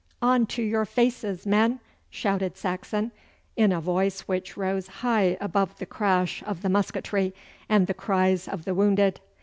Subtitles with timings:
[0.19, 3.11] 'On to your faces, men!' shouted Saxon,
[3.55, 7.35] in a voice which rose high above the crash of the musketry
[7.69, 9.19] and the cries of the wounded.